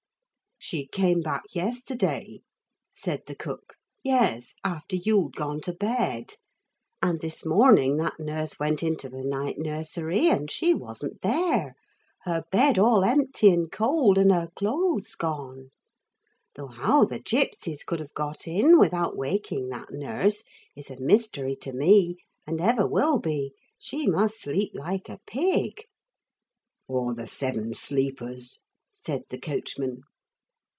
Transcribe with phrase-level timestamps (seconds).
[0.63, 2.39] 'She came back yesterday,'
[2.93, 3.73] said the cook.
[4.03, 6.33] 'Yes, after you'd gone to bed.
[7.01, 11.73] And this morning that nurse went into the night nursery and she wasn't there.
[12.25, 15.71] Her bed all empty and cold, and her clothes gone.
[16.53, 20.43] Though how the gipsies could have got in without waking that nurse
[20.75, 23.55] is a mystery to me and ever will be.
[23.79, 25.85] She must sleep like a pig.'
[26.87, 28.59] 'Or the seven sleepers,'
[28.93, 30.01] said the coachman.